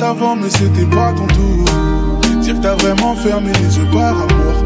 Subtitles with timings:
[0.00, 1.64] porte-avant, mais c'était pas ton tour.
[2.40, 4.64] Dire que t'as vraiment fermé les yeux par amour.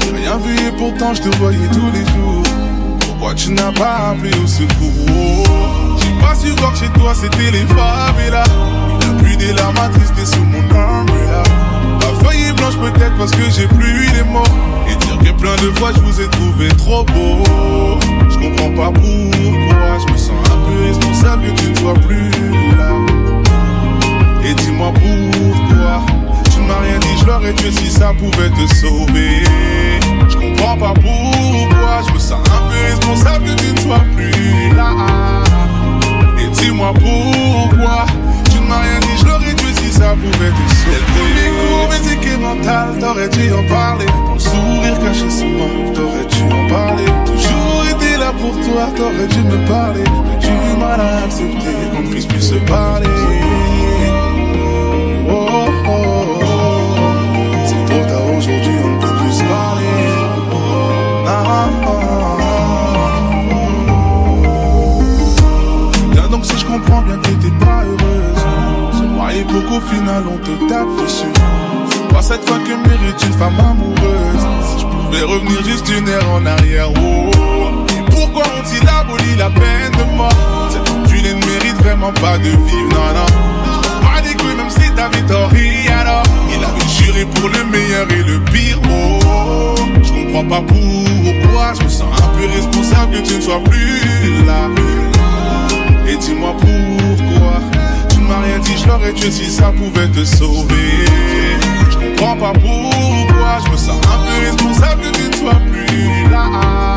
[0.00, 2.42] J'ai rien vu et pourtant je te voyais tous les jours.
[3.00, 5.98] Pourquoi tu n'as pas appelé au secours?
[5.98, 8.44] J'ai pas su voir que chez toi c'était les favelas.
[9.00, 11.42] Il a plus des larmes attristés sous mon umbrella.
[12.00, 14.42] Ma feuille est blanche peut-être parce que j'ai plus les mots.
[14.88, 17.98] Et dire que plein de fois je vous ai trouvé trop beau.
[18.30, 22.30] Je comprends pas pourquoi je me sens un peu responsable que tu ne sois plus
[22.76, 23.07] là.
[24.48, 26.00] Et dis-moi pourquoi
[26.50, 29.44] Tu ne m'as rien dit, je l'aurais tué si ça pouvait te sauver.
[30.26, 34.74] Je comprends pas pourquoi Je me sens un peu responsable que tu ne sois plus
[34.74, 34.92] là.
[36.40, 38.06] Et dis-moi pourquoi
[38.50, 41.50] Tu ne m'as rien dit, je l'aurais tué si ça pouvait te sauver.
[41.68, 44.06] Cours physique et t'aurais dû en parler.
[44.06, 47.04] Ton sourire caché sous moi, t'aurais dû en parler.
[47.26, 50.04] Toujours été là pour toi, t'aurais dû me parler.
[50.40, 53.08] J'ai du mal à accepter qu'on puisse plus se parler
[66.14, 69.04] Là donc si je comprends bien que t'es pas heureuse.
[69.16, 71.32] Moi et pour qu'au final on te tape dessus.
[72.20, 74.46] C'est cette fois que mérite une femme amoureuse.
[74.66, 77.30] Si je pouvais revenir juste une heure en arrière, oh.
[77.96, 78.44] Et pourquoi
[79.00, 80.68] aboli la peine de mort?
[80.70, 84.02] Cette enculée ne mérite vraiment pas de vivre, non, non.
[84.02, 85.50] Pas des couilles, même si t'avais tort,
[86.00, 90.62] alors Il avait juré pour le meilleur et le pire, oh Je comprends pas
[91.74, 94.70] Je me sens un peu responsable que tu ne sois plus là.
[96.08, 97.60] Et dis-moi pourquoi
[98.08, 101.04] Tu ne m'as rien dit, je l'aurais tué si ça pouvait te sauver.
[101.90, 106.30] Je comprends pas pourquoi Je me sens un peu responsable que tu ne sois plus
[106.30, 106.96] là.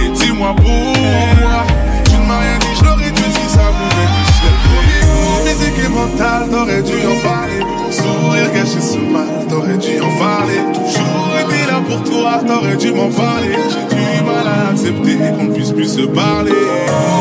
[0.00, 1.64] Et dis-moi pourquoi
[2.04, 5.50] Tu ne m'as rien dit, je l'aurais tué si ça pouvait te sauver.
[5.50, 10.18] Physique et mental, t'aurais dû en parler Ton sourire caché ce mal, t'aurais dû en
[10.18, 10.60] parler.
[10.74, 13.56] Toujours été là pour toi, t'aurais dû m'en parler.
[13.70, 16.52] J'ai du mal à accepter qu'on puisse plus se parler.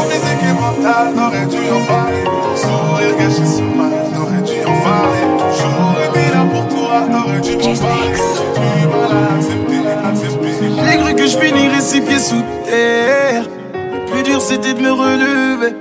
[0.09, 2.23] Physique et mental, t'aurais dû en parler.
[2.25, 5.23] Ton sourire caché ce mal, t'aurais dû en parler.
[5.55, 8.13] Toujours été là pour toi, t'aurais dû m'en parler.
[8.17, 9.79] J'ai du mal à accepter,
[10.09, 13.45] accepter J'ai cru que je finirais six pieds sous terre.
[13.73, 15.73] Le plus dur c'était de me relever.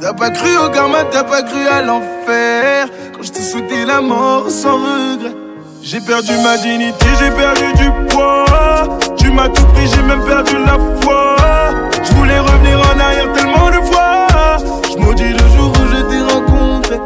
[0.00, 2.86] T'as pas cru au karma, t'as pas cru à l'enfer.
[3.20, 5.34] Je t'ai souhaité la mort sans regret.
[5.82, 8.44] J'ai perdu ma dignité, j'ai perdu du poids.
[9.16, 11.36] Tu m'as tout pris, j'ai même perdu la foi.
[12.04, 14.26] Je voulais revenir en arrière tellement de fois.
[14.92, 17.00] Je maudis le jour où je t'ai rencontré.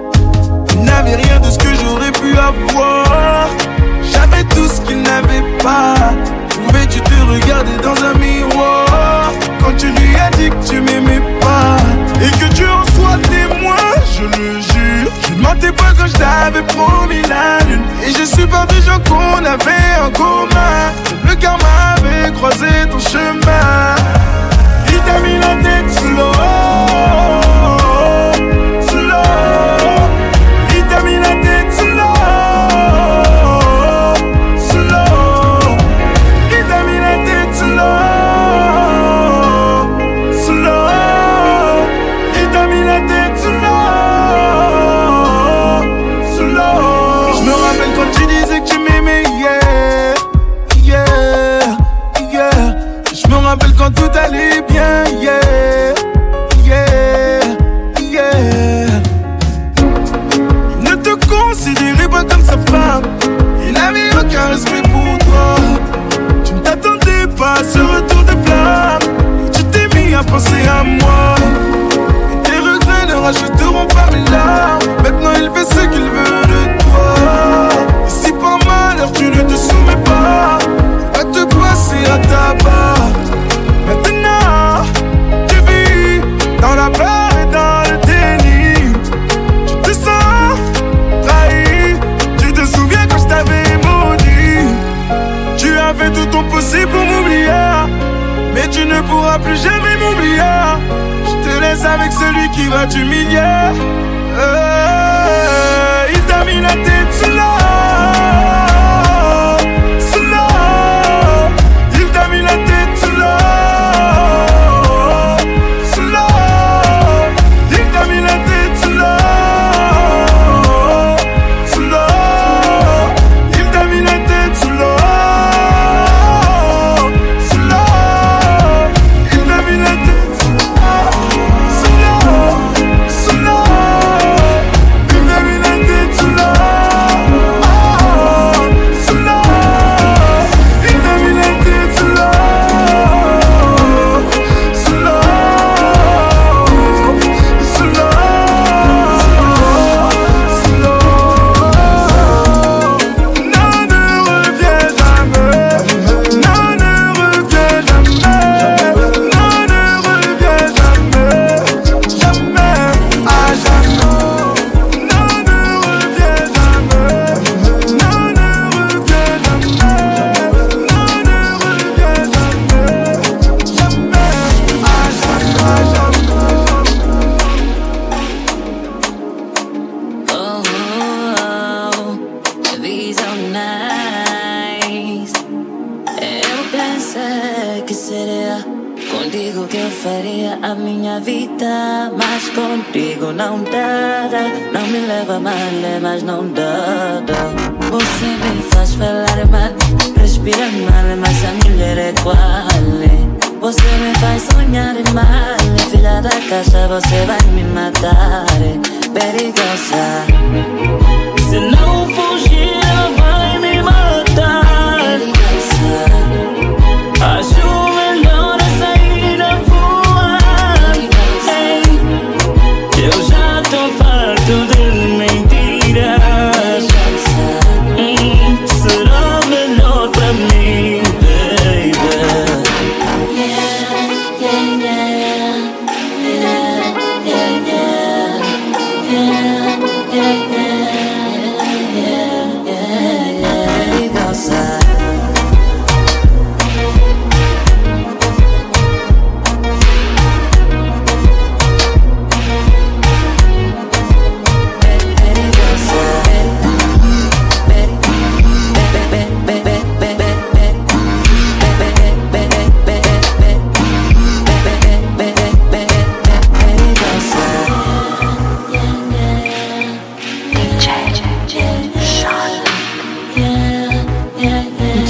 [0.69, 3.49] Tu n'avais rien de ce que j'aurais pu avoir.
[4.03, 5.94] J'avais tout ce qu'il n'avait pas.
[6.67, 12.02] Pouvais-tu te regarder dans un miroir quand tu lui as dit que tu m'aimais pas
[12.23, 13.75] et que tu en sois témoin,
[14.17, 15.13] je le jure.
[15.29, 17.83] Je ne mentais pas quand je t'avais promis la lune.
[18.07, 20.93] Et je suis par des gens qu'on avait en commun.
[21.29, 23.97] Le karma avait croisé ton chemin.
[24.89, 27.62] Il t'a mis la tête sous l'eau.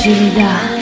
[0.04, 0.81] de lidar.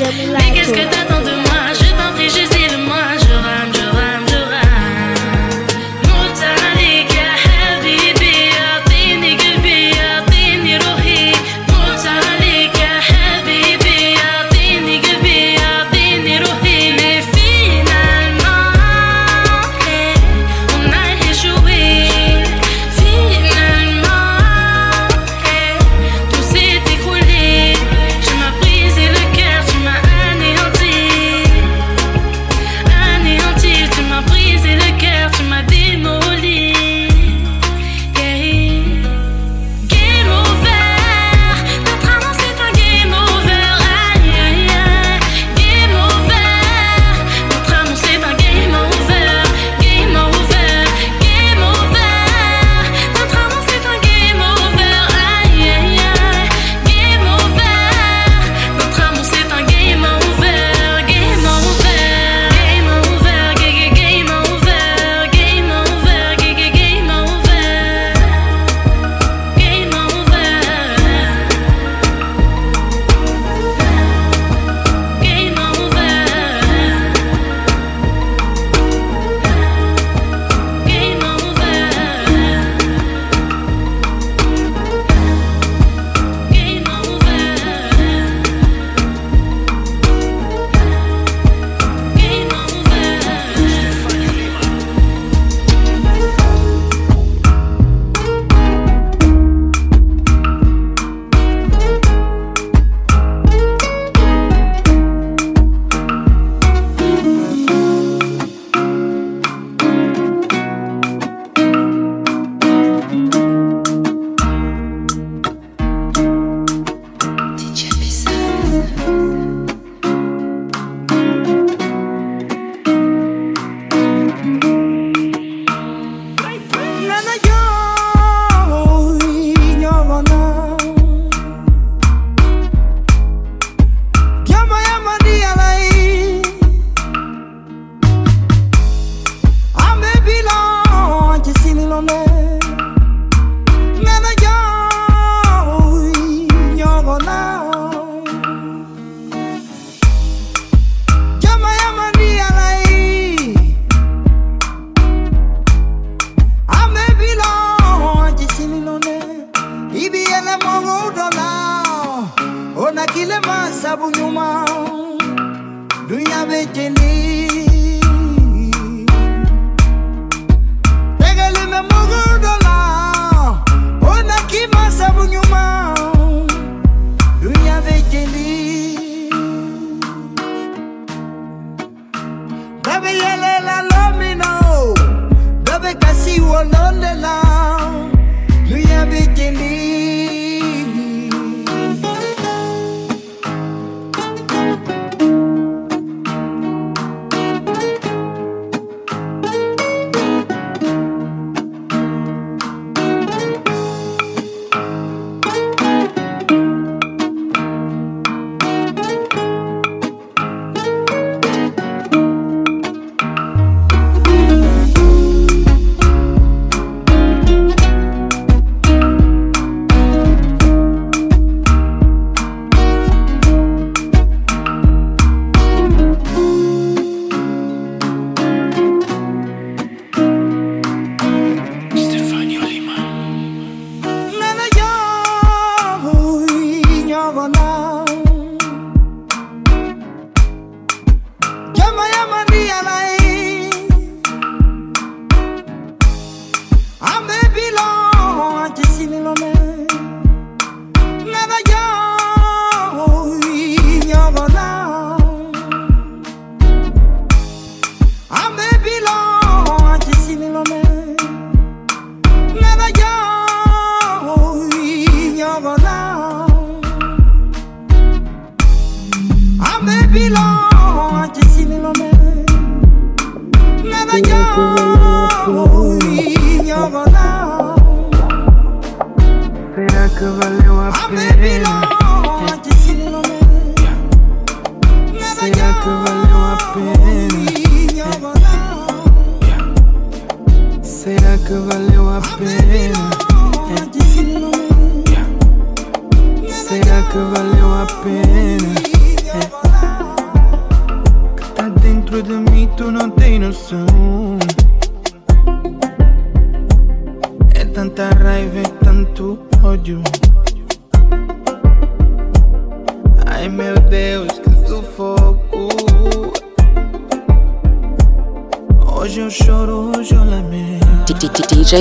[0.00, 0.39] semula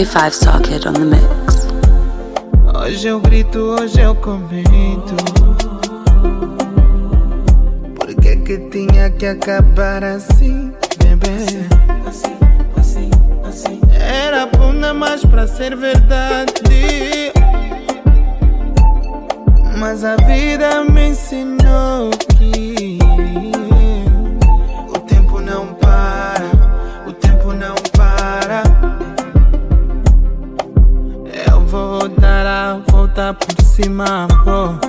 [0.10, 1.68] 55 socket on the mix.
[2.76, 5.16] Hoje eu grito, hoje eu comento.
[7.96, 11.28] Por que que tinha que acabar assim, bebê?
[12.08, 12.36] Assim,
[12.76, 13.10] assim,
[13.48, 17.32] assim, Era bunda, mas pra ser verdade.
[19.78, 22.69] Mas a vida me ensinou que
[33.84, 34.80] usimambo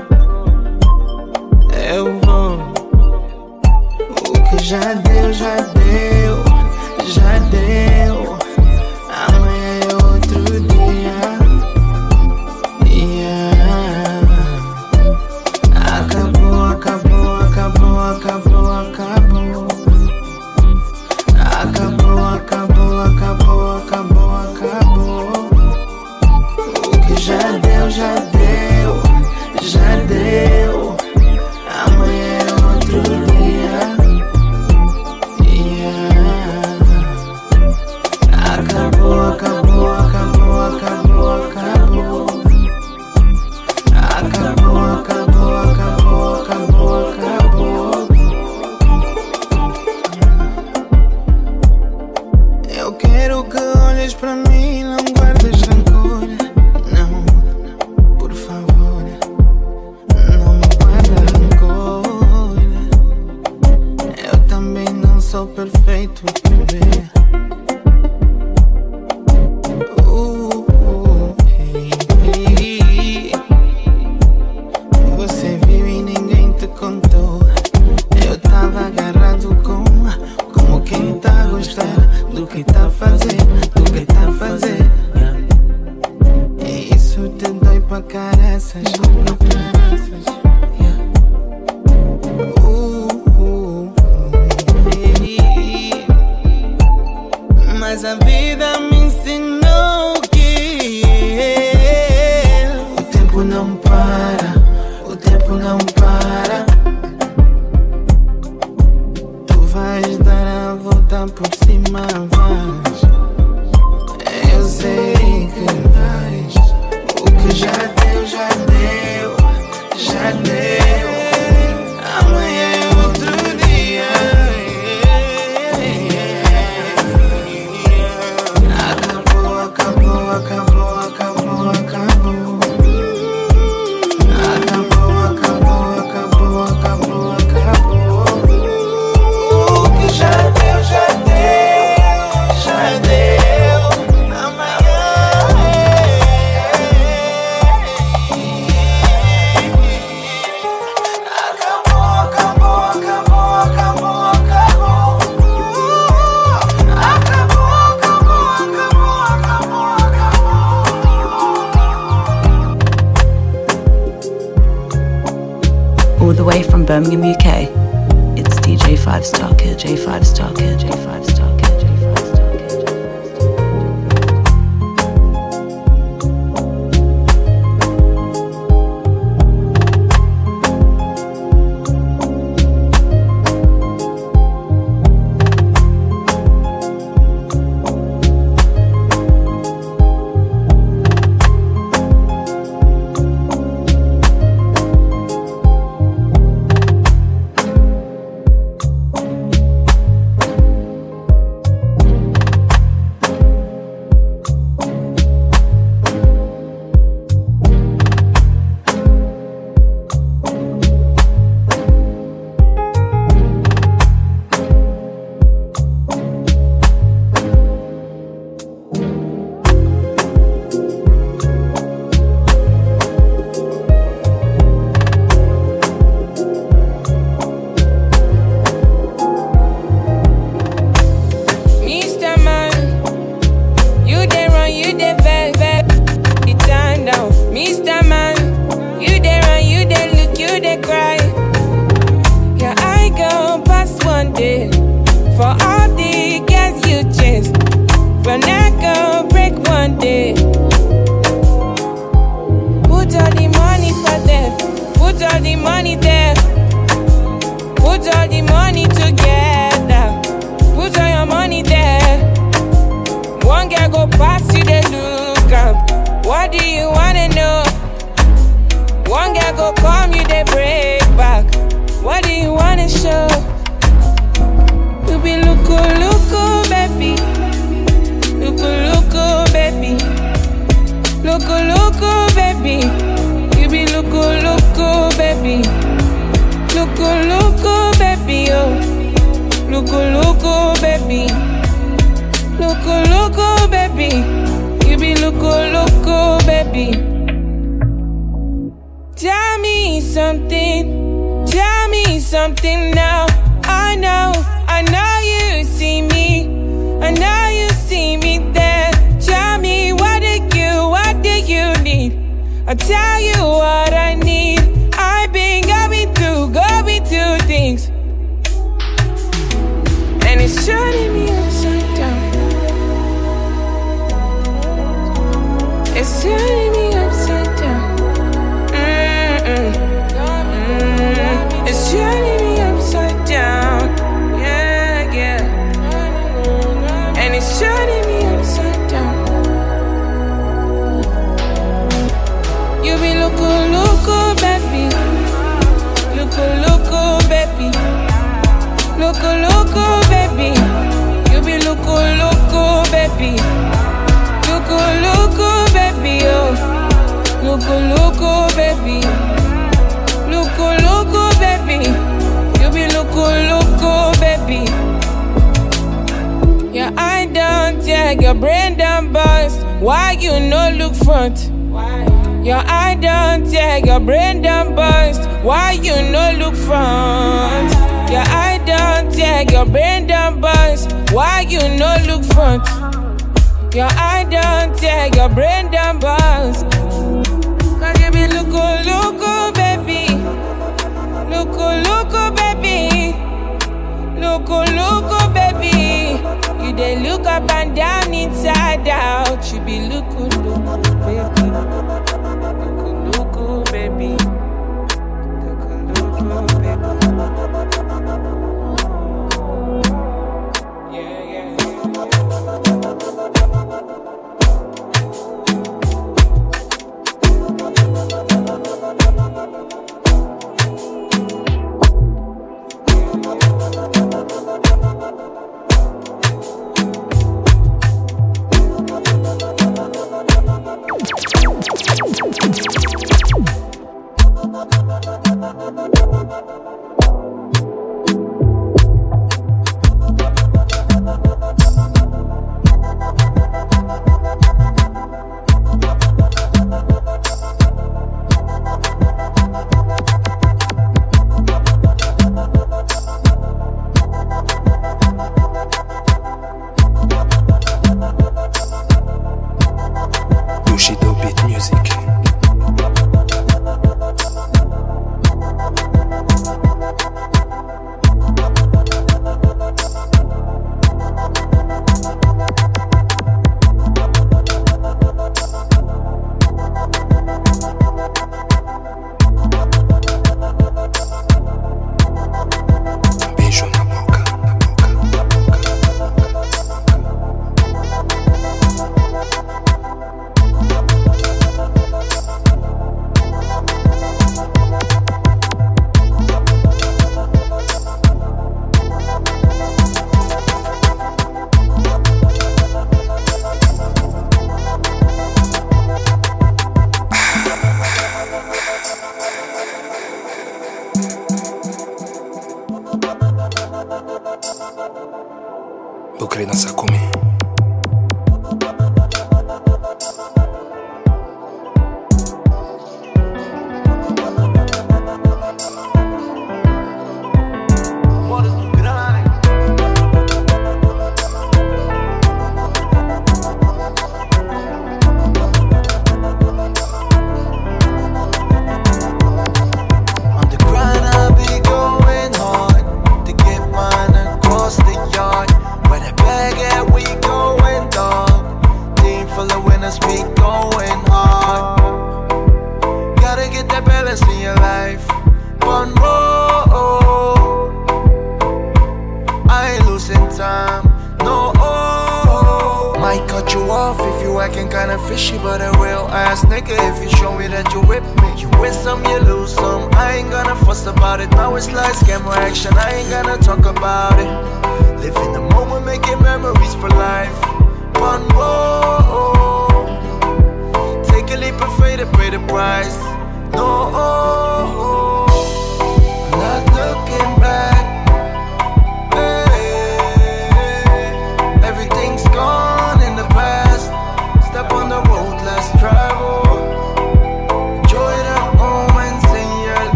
[88.01, 88.83] uma cara, essas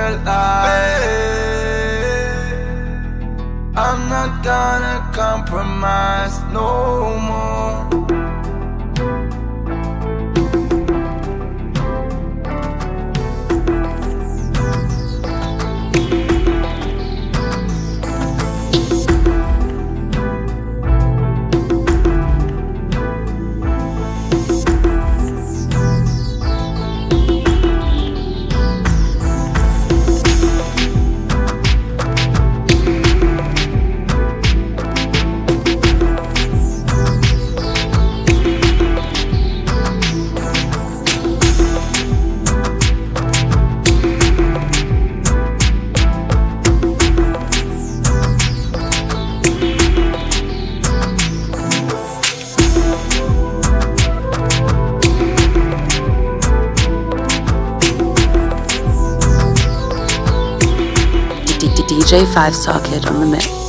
[0.00, 1.90] your life.
[3.86, 7.29] I'm not gonna compromise no more.
[62.10, 63.59] J5 socket on the mix.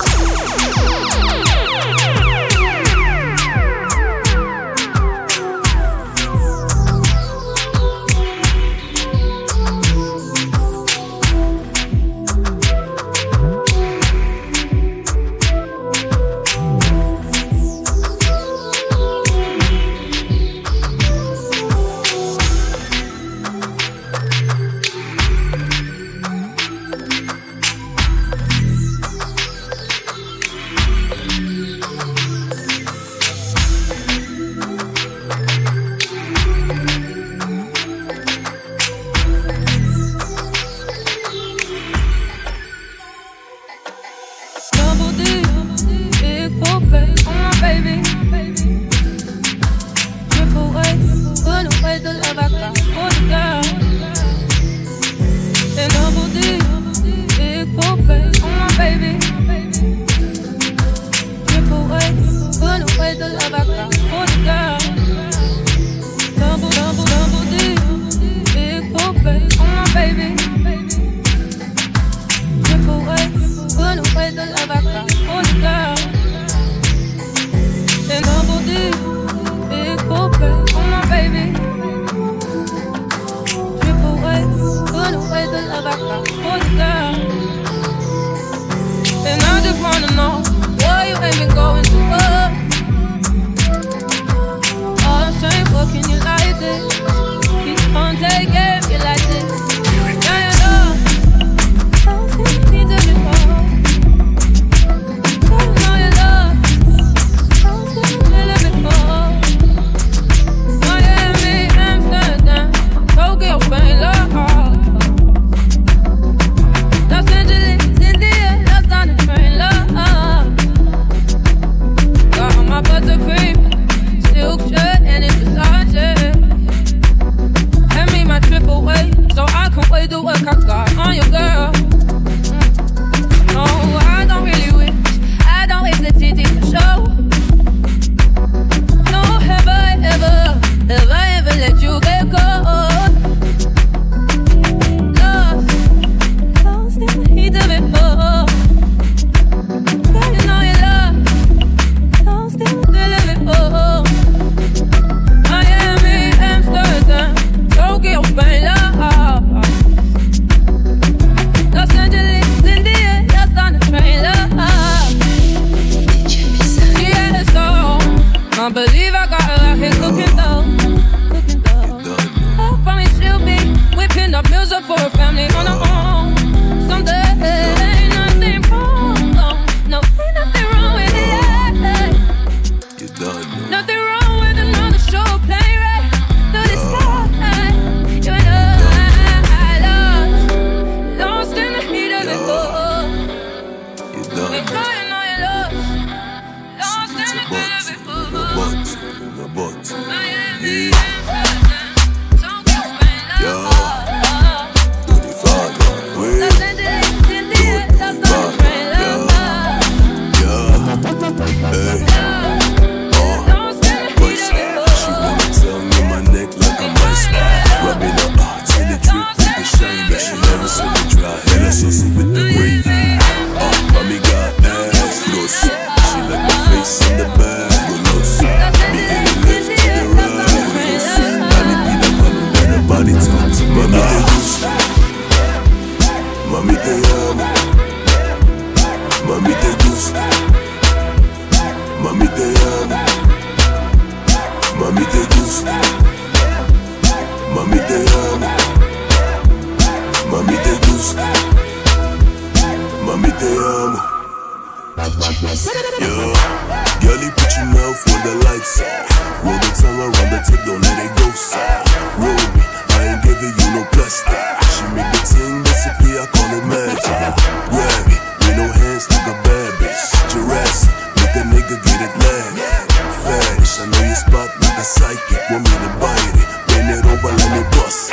[267.31, 268.21] drive, grab it.
[268.41, 270.03] With no hands like a bad bitch.
[270.31, 272.91] Jurassic, make a nigga get it Atlantic.
[273.23, 275.41] Fetish, I know your spot like a psychic.
[275.51, 276.47] Want me to bite it?
[276.67, 278.11] Bend it over, let me bust.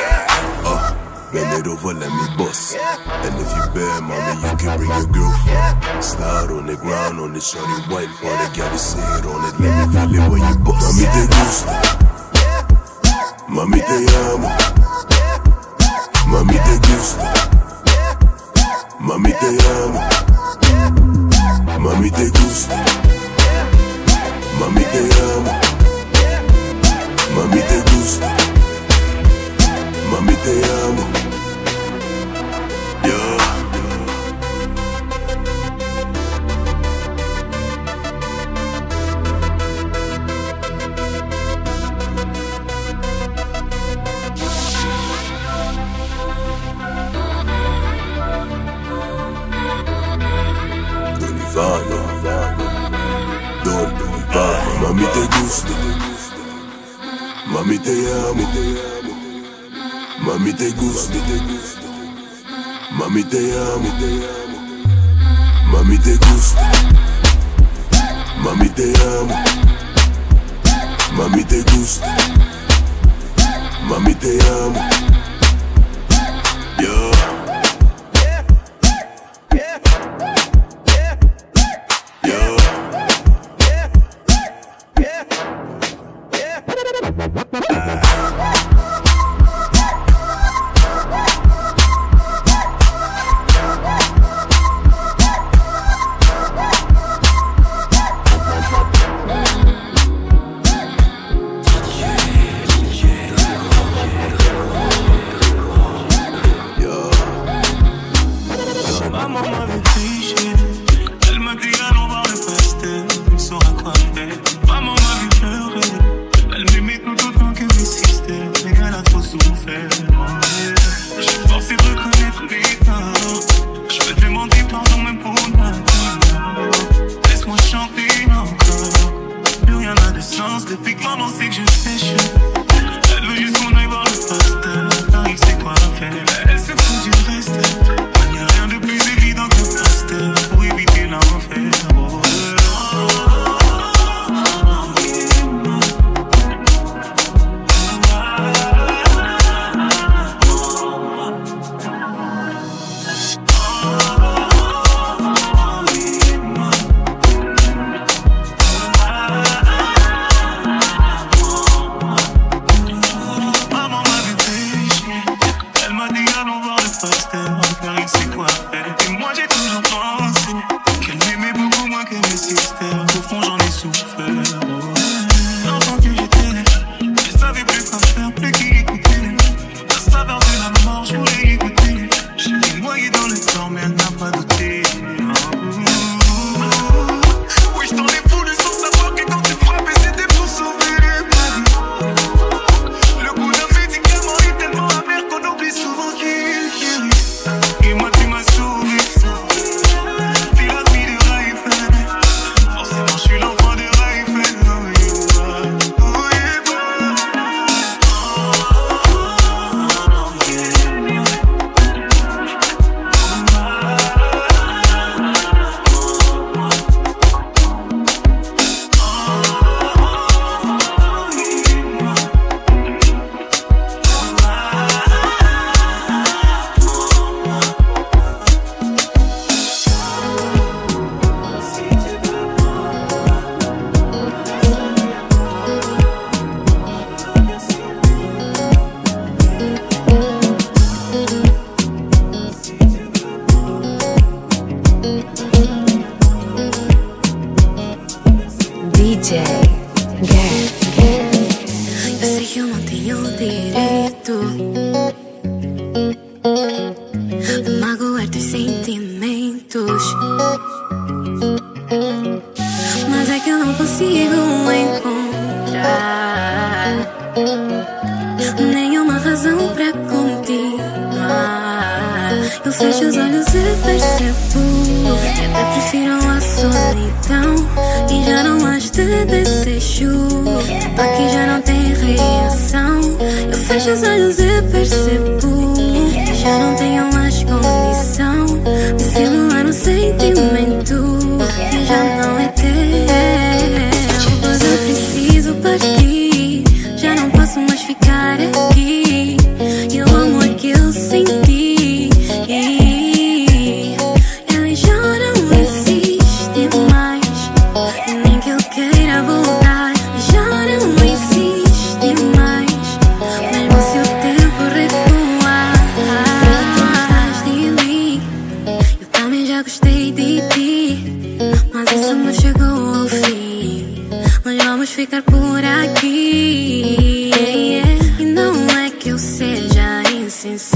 [0.64, 0.94] Uh,
[1.32, 2.76] bend it over, let me bust.
[2.76, 6.04] And if you bad, mommy, you can bring your girlfriend.
[6.04, 8.10] Slide on the ground on the shorty white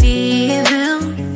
[0.02, 1.31] see you.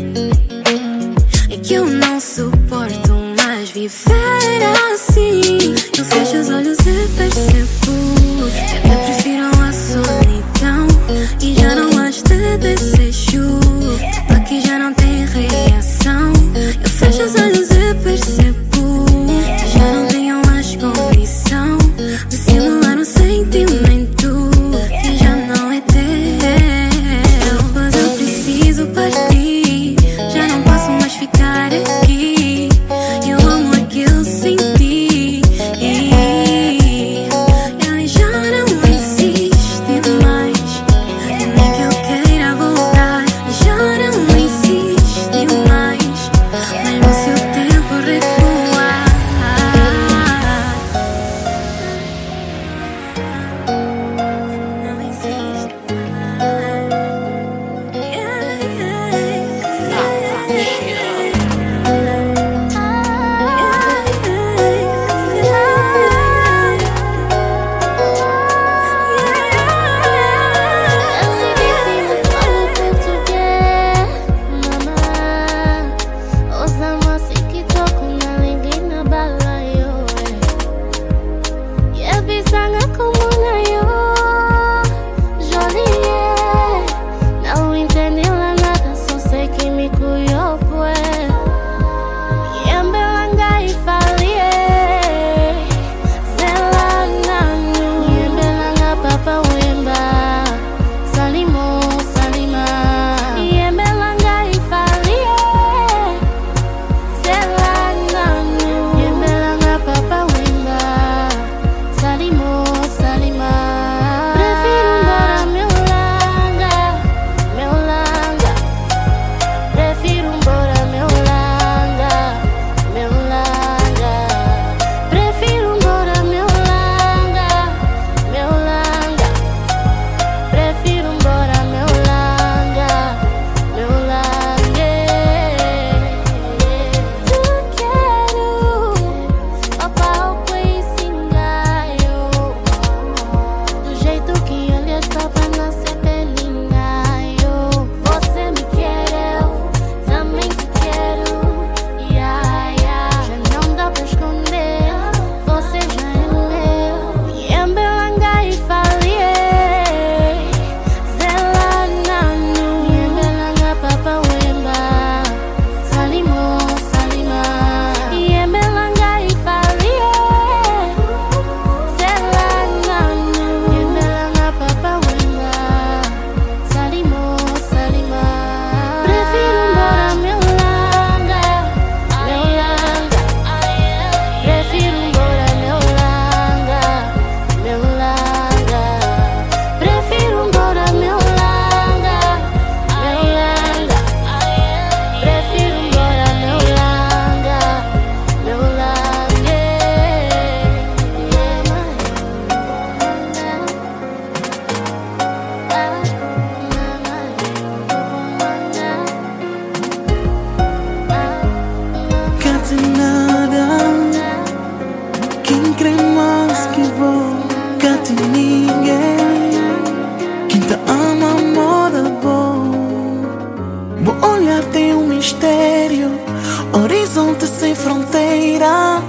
[226.76, 229.02] Horizonte sem fronteira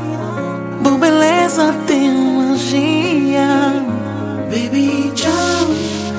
[0.81, 3.83] Boa beleza tem magia.
[4.49, 5.31] Baby, tchau.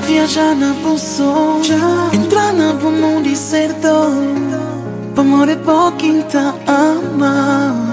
[0.02, 0.98] Viajar na bom
[2.12, 3.88] Entrar na bom mundo certo
[5.14, 7.87] Pra morrer é pouco então amar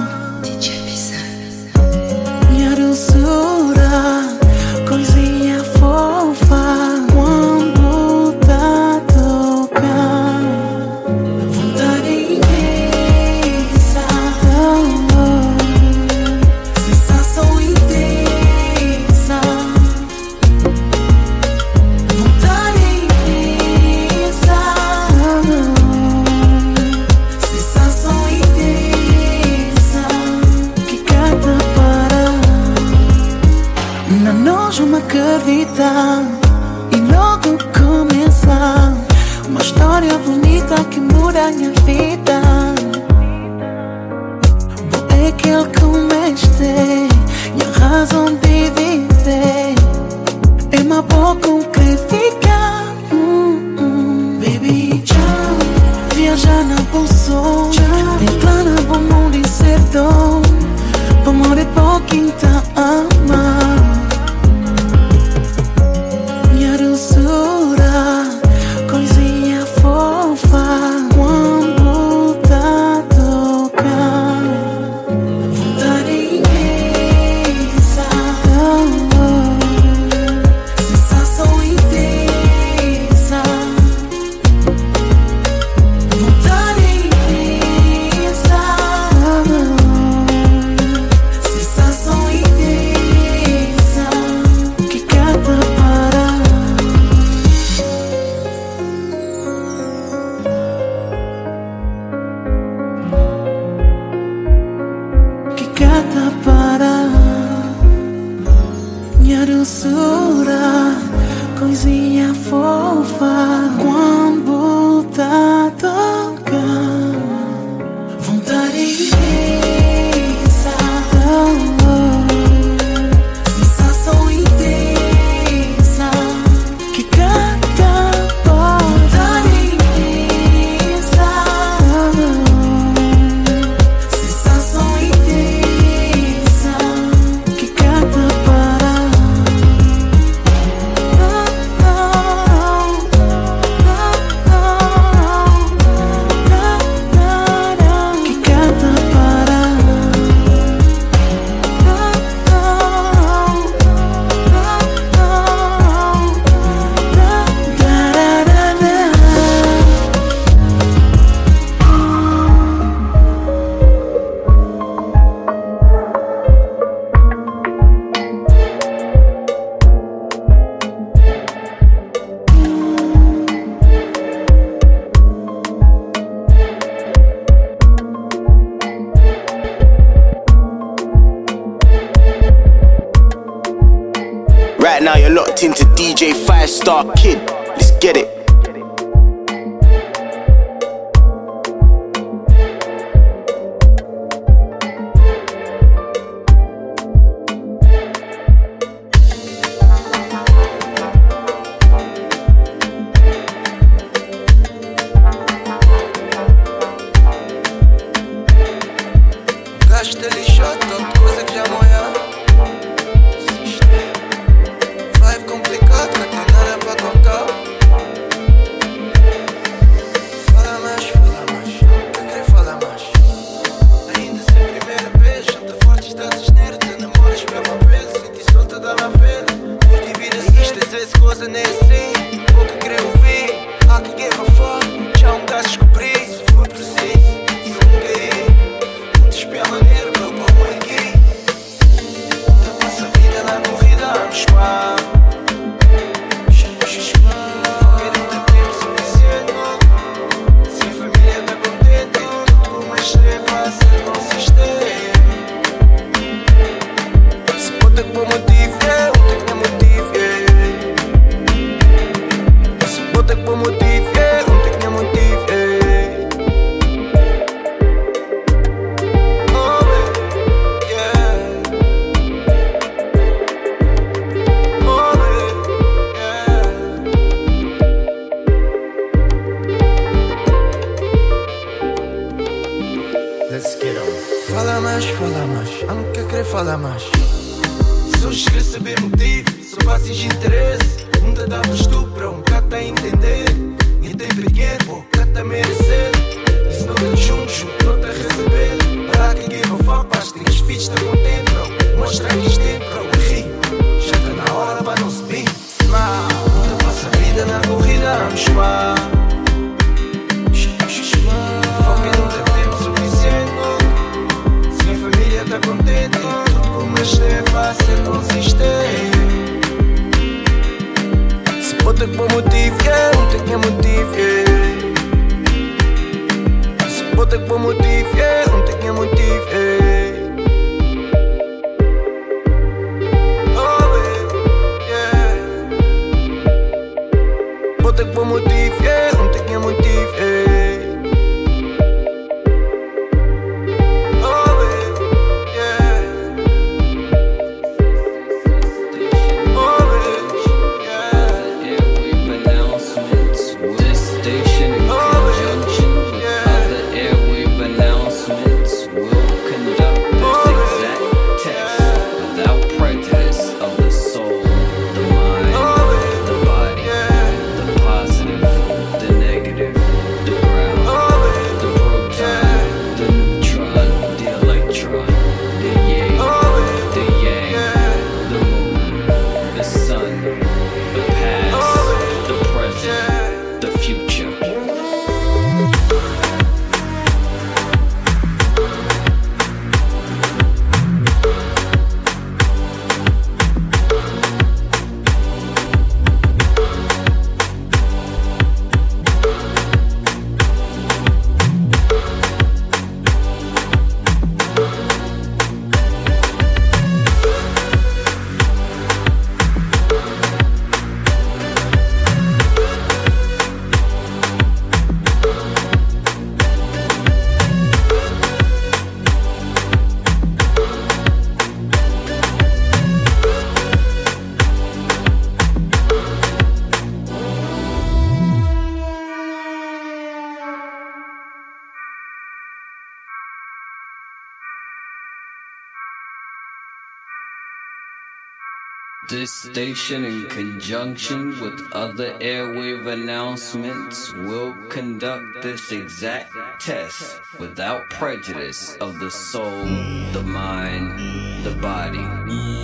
[439.07, 448.75] This station, in conjunction with other airwave announcements, will conduct this exact test without prejudice
[448.77, 449.63] of the soul,
[450.11, 452.01] the mind, the body,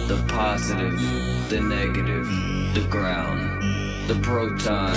[0.08, 1.00] the positive,
[1.50, 2.26] the negative,
[2.74, 3.62] the ground,
[4.08, 4.94] the proton,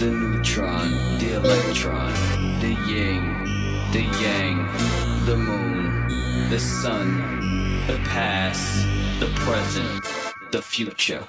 [0.00, 2.12] the neutron, the electron,
[2.58, 3.22] the yin,
[3.92, 4.66] the yang,
[5.26, 8.84] the moon, the sun, the past,
[9.20, 10.17] the present
[10.50, 11.24] the future.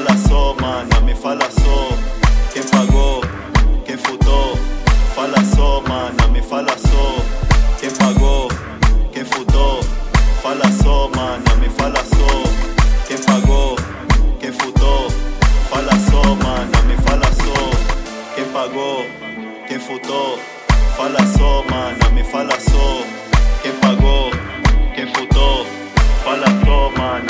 [0.00, 1.92] Falaçou, mana, me falaçou.
[2.54, 3.20] Quem pagou,
[3.84, 4.58] quem futou.
[5.14, 7.22] Falaçou, mana, me falaçou.
[7.78, 8.48] Quem pagou,
[9.12, 9.80] quem futou.
[10.42, 12.44] Falaçou, mana, me falaçou.
[13.06, 13.76] Quem pagou,
[14.40, 15.10] quem futou.
[15.68, 17.70] Falaçou, mana, me falaçou.
[18.34, 19.04] Quem pagou,
[19.68, 20.38] quem futou.
[20.96, 23.04] Falaçou, mana, me falaçou.
[23.62, 24.30] Quem pagou,
[24.94, 25.66] quem futou.
[26.24, 27.29] Falaçou, mana.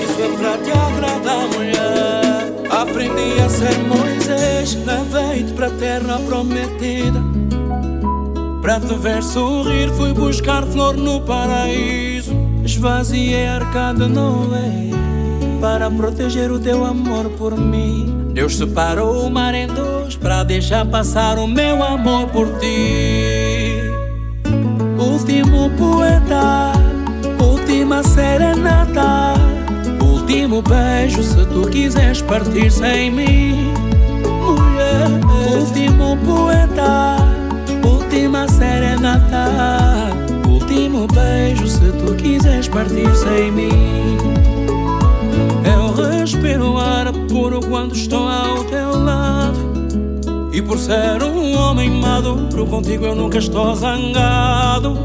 [0.00, 2.52] Isso é pra te agradar, mulher.
[2.70, 7.20] Aprendi a ser Moisés, levei-te pra terra prometida.
[8.60, 12.36] Pra te ver sorrir, fui buscar flor no paraíso.
[12.64, 15.01] Esvaziei a arca de Noé
[15.62, 18.32] para proteger o teu amor por mim.
[18.34, 23.76] Deus separou o mar em dois para deixar passar o meu amor por ti.
[24.98, 26.72] Último poeta,
[27.40, 29.34] última serenata,
[30.04, 33.72] último beijo se tu quiseres partir sem mim.
[34.24, 35.10] Mulher,
[35.56, 37.18] último poeta,
[37.86, 39.46] última serenata,
[40.44, 44.61] último beijo se tu quiseres partir sem mim.
[47.42, 49.58] Puro quando estou ao teu lado.
[50.52, 54.96] E por ser um homem maduro, contigo eu nunca estou zangado.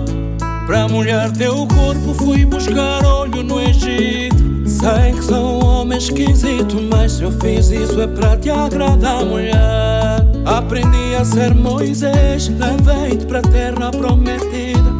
[0.68, 4.38] Pra molhar teu corpo fui buscar olho no Egito.
[4.68, 9.26] Sei que sou um homem esquisito, mas se eu fiz isso é pra te agradar,
[9.26, 10.24] mulher.
[10.46, 14.94] Aprendi a ser Moisés, levei-te pra terra prometida.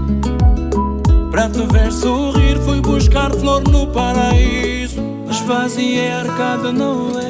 [1.30, 5.07] Pra te ver sorrir, fui buscar flor no paraíso.
[5.48, 7.30] Esvaziei a arcada Noé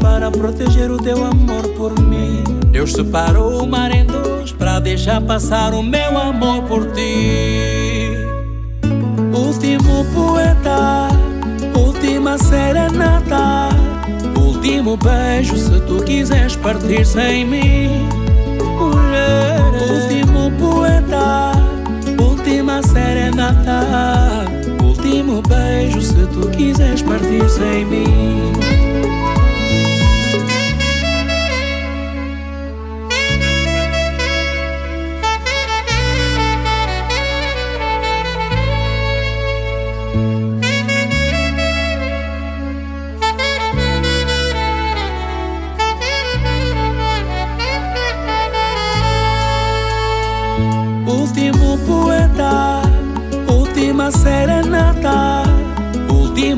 [0.00, 2.44] para proteger o teu amor por mim.
[2.70, 8.12] Deus separou o mar em dois para deixar passar o meu amor por ti.
[9.34, 11.08] Último poeta,
[11.76, 13.70] última serenata,
[14.40, 18.06] último beijo se tu quiseres partir sem mim.
[18.78, 19.60] Mulher,
[19.90, 21.50] último poeta,
[22.22, 24.35] última serenata,
[25.42, 28.85] beijo se tu quiseres partir sem mim.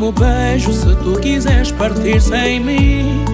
[0.08, 3.24] Último beijo se tu quiseres partir sem mim.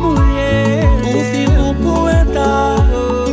[0.00, 2.76] Mulher, último poeta,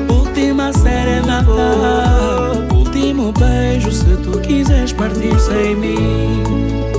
[0.10, 6.93] última serenata, último beijo se tu quiseres partir sem mim.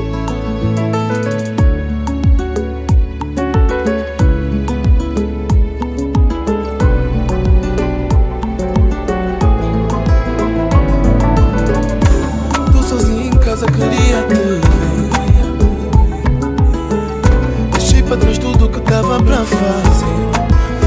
[19.15, 20.07] Tava pra fazer.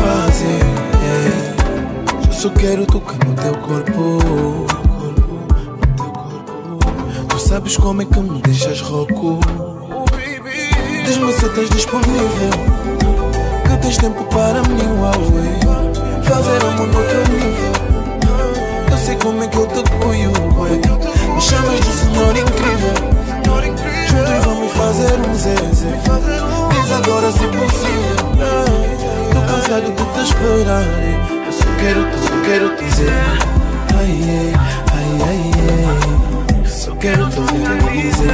[0.01, 0.59] Fazer,
[1.01, 2.27] yeah.
[2.27, 4.65] Eu só quero tocar no teu corpo.
[7.29, 9.39] Tu sabes como é que me deixas rouco.
[11.05, 12.51] Diz-me se estás disponível.
[13.63, 15.59] Que tens tempo para mim, Huawei.
[16.23, 17.71] Fazer amor no teu nível.
[18.91, 21.16] Eu sei como é que eu te cuido,
[30.25, 30.81] te.
[31.45, 33.11] Eu só quero, eu só quero te dizer.
[33.97, 34.53] Ai, ai,
[34.93, 36.59] ai, ai.
[36.59, 38.31] Eu só quero te ouvir dizer.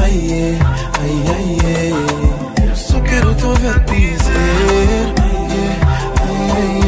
[0.00, 0.58] Ai, ai,
[1.00, 2.68] ai, ai.
[2.68, 5.14] Eu só quero te ouvir dizer.
[5.20, 6.80] Ai, ai,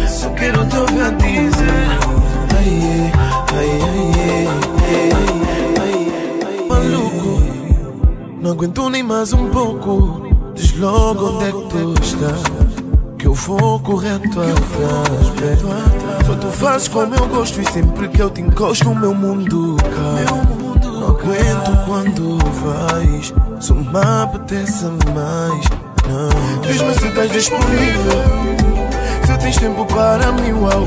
[0.00, 0.08] ai.
[0.08, 1.98] Só quero te ouvir dizer.
[2.56, 2.72] Ai,
[3.52, 4.10] ai, ai,
[5.78, 6.66] ai.
[6.68, 7.42] Maluco,
[8.40, 10.22] não aguento nem mais um pouco.
[10.54, 12.51] Diz logo onde é que tu estás.
[13.22, 14.52] Que eu vou correr atrás.
[15.36, 16.26] baby.
[16.26, 19.76] Só tu fazes como eu gosto e sempre que eu te encosto o meu mundo
[19.76, 20.24] cai.
[20.24, 25.64] Não aguento quando vais, só me apetece mais.
[26.08, 26.60] Não.
[26.62, 28.24] Diz-me se estás disponível.
[29.24, 30.84] Se tens tempo para mim, uau.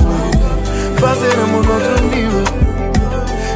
[1.00, 2.44] Fazer amor no outro nível.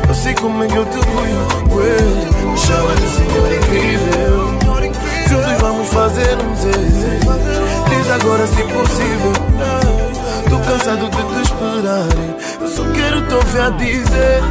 [0.07, 2.57] Eu sei como é que eu te cuido.
[2.57, 4.59] chama de senhor incrível.
[5.30, 7.19] Juntos vamos fazer um zezé.
[7.89, 9.34] Diz agora se possível.
[10.49, 12.07] Tô cansado de te esperar.
[12.59, 14.41] Eu só quero te ouvir a dizer.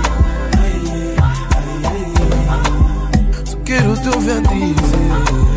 [3.44, 5.48] Só quero te ouvir a dizer.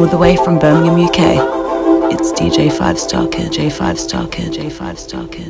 [0.00, 4.96] All the way from Birmingham, UK, it's DJ 5 Star Kid, J5 Star Kid, J5
[4.96, 5.49] Star Kid,